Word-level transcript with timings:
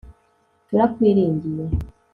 Turakwiringiye 0.67 1.63